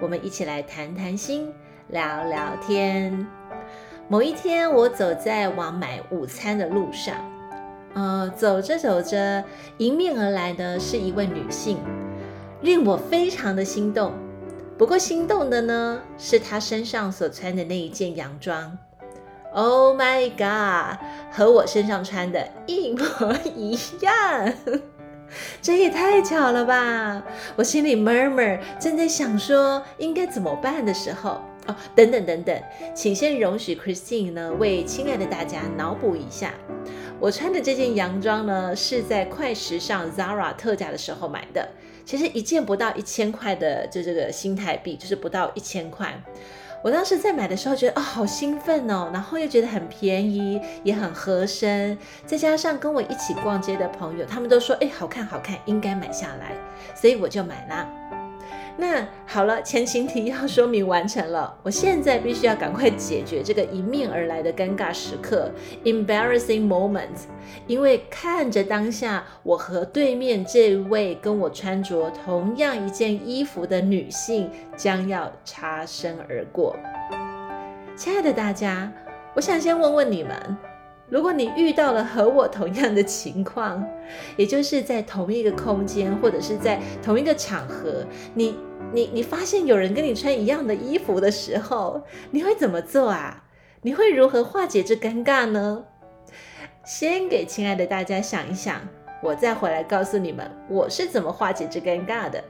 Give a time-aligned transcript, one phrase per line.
[0.00, 1.52] 我们一起来谈谈心，
[1.88, 3.26] 聊聊天。
[4.08, 7.16] 某一天，我走在往买午餐的路上，
[7.94, 9.42] 呃，走着走着，
[9.78, 11.78] 迎面而来的是一位女性，
[12.62, 14.12] 令我非常的心动。
[14.78, 18.78] 不过，心动的呢，是她身上所穿的那一件洋装。
[19.52, 20.98] Oh my god，
[21.32, 23.72] 和我身上穿的一模一
[24.02, 24.54] 样。
[25.60, 27.22] 这也太巧了吧！
[27.56, 32.62] 我心里 murmur，正在想说应该怎么办的时候，哦，等等等等，
[32.94, 36.54] 请先容许 Christine 呢为亲爱的大家脑补一下，
[37.20, 41.68] 我穿的这件洋装呢是在快时尚 Zara 特价的时候买的，
[42.04, 46.22] 其实一件不到一千块的，就这个新台币，就是不到一千块。
[46.82, 56.52] 我当时在买的时候觉得哦，好兴奋哦，然后又觉得很便宜，也很合身，再加上跟我一起逛街的朋友，他们都说哎，好看好看，应该买下来，
[56.94, 58.17] 所以我就买了。
[58.76, 65.50] 那好了，前情提要说明完成了，我现在必须要赶快解决这个迎面而来的尴尬时刻
[65.84, 67.26] （embarrassing moment），
[67.66, 76.76] 因为看着当下我和对面这位跟我穿着同样一件衣服的女性将要擦身而过。
[77.96, 78.92] 亲爱的大家，
[79.34, 80.56] 我想先问问你们，
[81.08, 83.84] 如果你遇到了和我同样的情况，
[84.36, 88.04] 也就是在同一个空间或者是在同一个场合，
[88.34, 88.56] 你。
[88.90, 92.00] 你你发现有人跟你穿一样的衣服的时候，
[92.30, 93.44] 你会怎么做啊？
[93.82, 95.84] 你会如何化解这尴尬呢？
[96.86, 98.80] 先给亲爱的大家想一想，
[99.22, 102.42] 我再回来告诉你们我是怎么化解这尴尬的。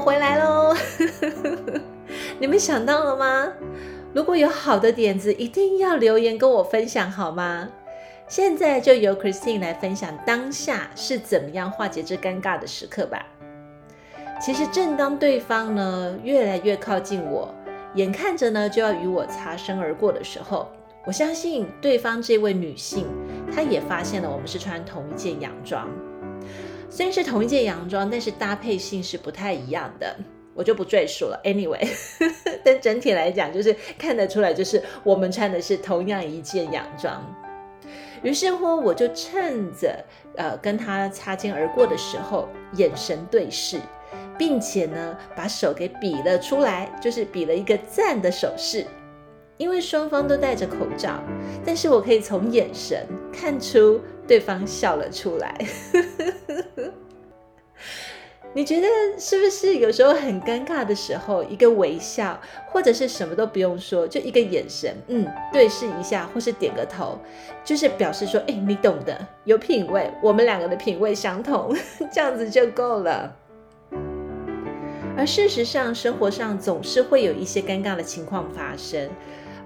[0.00, 0.74] 回来喽！
[2.40, 3.52] 你们想到了吗？
[4.12, 7.68] 如果有好的点子，一定要留言跟我分享好吗？
[8.26, 13.26] 现在就由 Christine 来分享当下是怎么样化解这尴尬的时刻吧。
[14.40, 17.54] 其实正当对方呢越来越靠近我，
[17.94, 20.68] 眼看着呢就要与我擦身而过的时候，
[21.04, 23.06] 我相信对方这位女性，
[23.54, 25.88] 她也发现了我们是穿同一件洋装。
[26.90, 30.14] 虽然是同一件洋装，但是搭配性是不太一样的。
[30.52, 31.40] 我就不赘述了。
[31.44, 31.88] Anyway，
[32.64, 37.24] 但整体来讲，就是看得出来，就是我们穿的是同样一件洋装。
[38.22, 40.04] 于是乎，我就趁着
[40.36, 43.80] 呃跟他擦肩而过的时候，眼神对视，
[44.36, 48.84] 并且呢把手给比了出来，就是比了一个赞的手势。
[49.56, 51.22] 因为双方都戴着口罩，
[51.64, 55.56] 但是我可以从眼神看出对方笑了出来。
[58.52, 67.16] 你觉得是不是有时候很尴尬的时候，一个微笑，或者是什么都不用说，就一个眼神，嗯，对视一下，或是点个头，
[67.64, 71.72] 就是表示说，哎，你懂得，有品味，我们两个的品味相同，
[72.12, 73.36] 这样子就够了。
[75.16, 79.10] 而事实上，生活上总是会有一些尴尬的情况发生，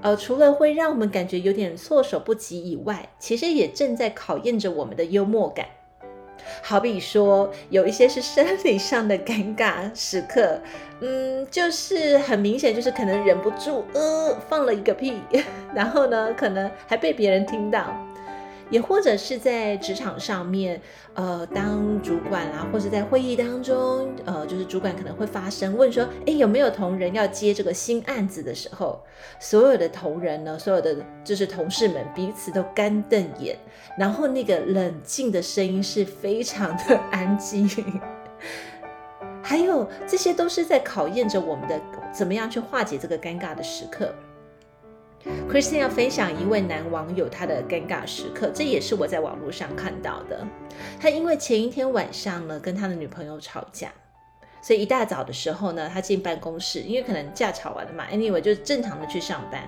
[0.03, 5.67] 呃，除了会让我们感觉有点措手不及以外，其实也正在考验着我们的幽默感。
[6.63, 10.61] 好比说，有一些是生理上的尴尬时刻，
[11.01, 15.21] 嗯，就是很明显，就是可能忍不住，呃，放了一个屁，
[15.75, 17.97] 然后呢，可能还被别人听到。
[18.71, 20.81] 也或者是在职场上面，
[21.15, 29.03] 呃，当主管啦，或者在会议当中，呃，就是主管可能会发声问说，诶，有没有同仁要接这个新案子的时候，
[29.39, 33.57] 所有的同仁呢，所有的就是同事们彼此都干瞪眼，
[33.99, 37.69] 然后那个冷静的声音是非常的安静，
[39.43, 41.81] 还有这些都是在考验着我们的
[42.13, 44.15] 怎么样去化解这个尴尬的时刻。
[45.49, 50.47] Christine 要分享一位男网友他的尴尬时刻，这也是我在网络上看到的。
[51.01, 53.91] 他因为前一天晚上呢跟他的女朋友吵架，
[54.61, 59.63] 所以一大早的时候呢，他进办公室，因为可能架吵完了嘛，Anyway 就正常的去上班。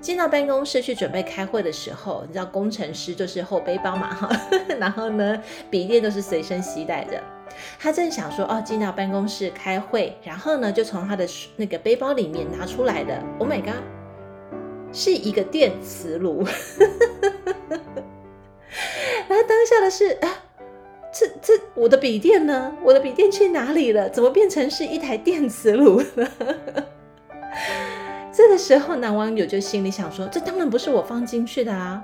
[0.00, 4.28] 进到办公室去准备开会的时候，你知道工程师就是后背包嘛哈，
[4.80, 7.22] 然后呢笔电都是随身携带着。
[7.78, 11.26] 他正想说哦，进到办公室开会，然后呢就从他的
[11.56, 13.95] 那个背包里面拿出来的，Oh my God！
[14.96, 16.42] 是一个电磁炉。
[19.28, 20.42] 然后当下的是啊，
[21.12, 22.74] 这这我的笔电呢？
[22.82, 24.08] 我的笔电去哪里了？
[24.08, 26.30] 怎么变成是一台电磁炉了？
[28.32, 32.02] 这个时候，男网友就心里想说：“这当然不是我放进去的啊！”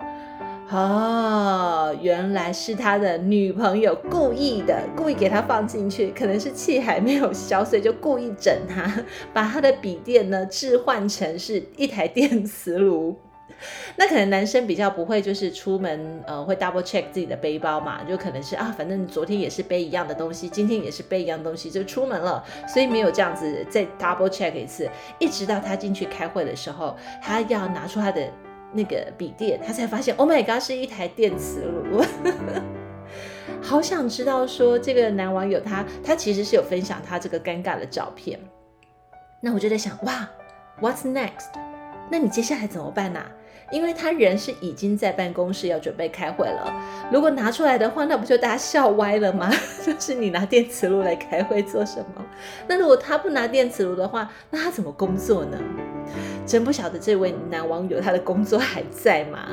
[0.73, 8.91] 哦，原来是他的女朋友故意的，故意给他放进去，可能是气还没有消，所以就故意整他，
[9.35, 13.15] 把他的笔电呢置换成是一台电磁炉。
[13.97, 28.27] 那可能男生比较不会，就是出门呃会 double check 自己的背包嘛，就可能是啊，反正昨天也是背一样的东西，今天也是背一样东西就出门了，所以没有这样子再 double check 一次，一直到他进去开会的时候，他要拿出他的
[28.73, 32.03] 那个笔电，他才发现 Oh my God 是一台电磁炉，
[33.63, 38.39] 好想知道说这个男网友他他其实是有分享他这个尴尬的照片，
[39.41, 40.29] 那我就在想哇
[40.81, 41.53] ，What's next？
[42.11, 43.31] 那你接下来怎么办呢、啊？
[43.71, 46.71] 因为他人是已经在办公室要准备开会了，
[47.11, 49.51] 如果拿出来的话，那不就大家笑歪了吗？
[49.83, 52.23] 就是你拿电磁炉来开会做什么？
[52.69, 55.57] 那如果他不拿电磁炉的话，那他怎么工作呢？
[56.45, 59.49] 真不晓得这位男网友他的工作还在吗？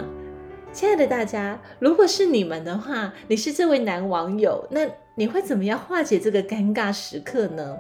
[0.72, 4.82] 亲爱的大家，如果是你们的话，你是这位男网友，那
[5.16, 7.78] 你会怎么样化解这个尴尬时刻呢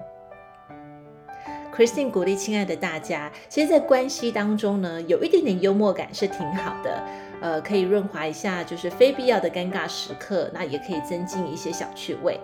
[1.76, 7.04] ？Christine 鼓励亲爱的大家，其实，在关系当中呢，有一点点幽默感是挺好的，
[7.42, 12.40] 呃，可以润滑一下就是非必要的尴尬时刻，那也可以增进一些小趣味。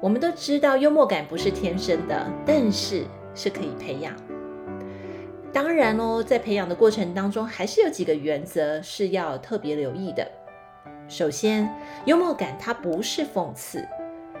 [0.00, 3.04] 我们都知道幽默感不是天生的，但是
[3.34, 4.12] 是可以培养。
[5.52, 10.26] 当然哦，在培养的过程当中，还是有几个原则是要特别留意的。
[11.08, 11.68] 首先，
[12.04, 13.86] 幽默感它不是讽刺。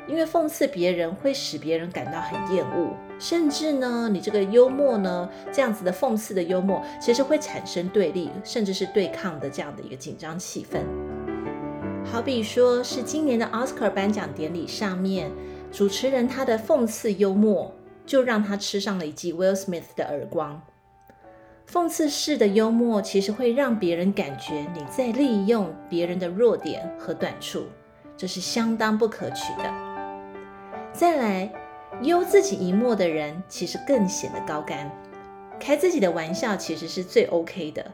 [0.08, 10.80] 因为讽刺别人会使别人感到很厌恶，甚至呢，你这个幽默呢，这样子的讽刺的幽默，其实会产生对立，甚至是对抗的这样的一个紧张气氛。
[12.04, 15.30] 好比说是今年的奥斯卡颁奖典礼上面，
[15.70, 17.72] 主持人他的讽刺幽默，
[18.04, 20.60] 就让他吃上了一记 Will Smith 的耳光。
[21.72, 27.62] 讽刺式的幽默，其实会让别人感觉你在利用别人的弱点和短处，
[28.16, 29.72] 这是相当不可取的。
[30.92, 31.52] 再来，
[32.02, 34.90] 幽自己一默的人，其实更显得高干。
[35.60, 37.86] 开自己的玩笑其实是最 OK 的。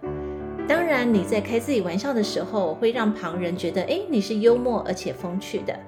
[0.66, 5.78] 当然，你在开自己玩笑的时候，会让旁人觉得，诶，你是幽默而且风趣的，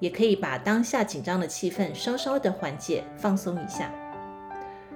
[0.00, 3.92] 也可以把当下紧张的气氛稍稍的缓解、放松一下。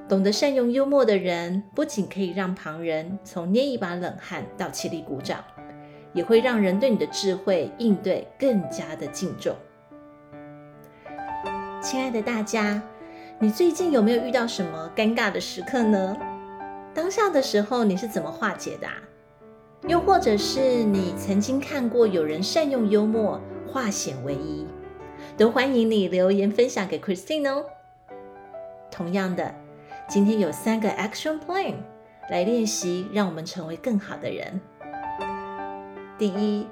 [0.09, 5.43] 懂得善用幽默的人，不仅可以让旁人从捏一把冷汗到起立鼓掌，
[6.13, 9.57] 也会让人对你的智慧应对更加的敬重。
[11.83, 12.81] 亲爱的大家，
[13.41, 16.17] 你最近有没有遇到什么尴尬的时刻呢？
[16.95, 18.87] 当下的时候你是怎么化解的？
[19.89, 24.67] 又或者是你曾经看过有人善用幽默化险为夷，
[25.37, 27.67] 都欢迎你留言分享给 Christine 哦。
[28.91, 29.55] 同样的，
[30.09, 31.75] 今天有三个 Action Plan
[32.31, 34.61] 来练习，让我们成为更好的人。
[36.17, 36.65] 第一，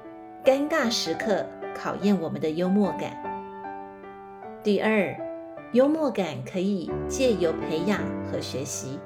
[0.43, 1.45] 尴尬时刻
[1.75, 3.21] 考验我们的幽默感。
[4.63, 5.13] 第二，
[5.73, 8.97] 幽默感可以借由培养和学习。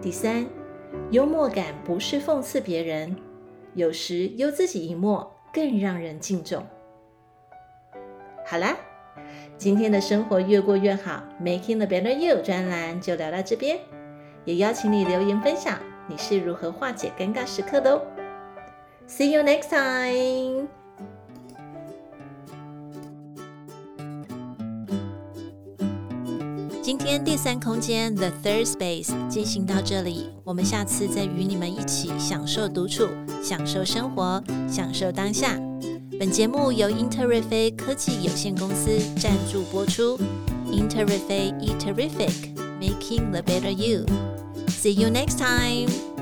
[0.00, 0.46] 第三，
[1.10, 3.14] 幽默感不是讽刺别人，
[3.74, 6.64] 有时幽自己一默更让人敬重。
[8.46, 8.74] 好啦，
[9.58, 13.78] 今天的生活越过越好，Making the Better You 专栏就聊到这边，
[14.44, 18.02] 也邀请你留言分享你是如何化解尴尬时刻的哦。
[19.08, 20.68] See you next time.
[26.82, 33.08] 今天第三空间 The Third Space 进行到这里，我们下次再与你们一起享受独处，
[33.42, 35.58] 享受生活，享受当下。
[36.18, 40.18] 本节目由英特瑞飞科技有限公司赞助播出。
[40.70, 44.06] 英特瑞飞 E Terrific，Making the Better You。
[44.68, 46.15] See you next time.